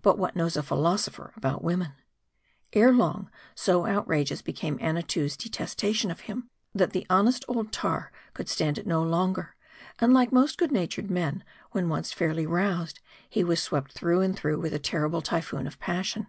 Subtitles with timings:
[0.00, 1.92] But what knows a philosopher about women?
[2.72, 8.48] Ere long, so outrageous became Annatoo's detestation of him, that the honest old tar could
[8.48, 9.56] stand it no longer,
[9.98, 14.34] and like most good natured men when once fairly roused, he was swept through and
[14.38, 16.28] through with a terrible typhoon of pas sion.